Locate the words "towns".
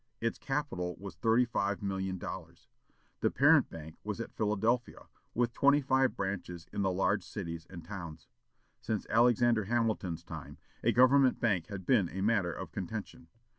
7.85-8.27